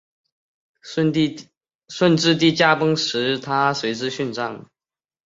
[0.81, 4.67] 顺治帝驾崩时她随之殉葬。